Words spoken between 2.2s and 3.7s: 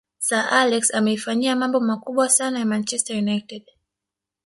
sana manchester united